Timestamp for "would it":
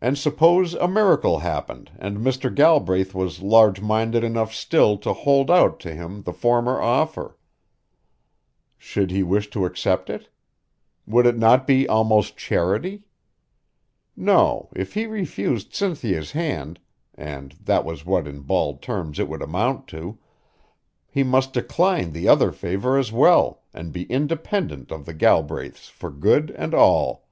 11.06-11.38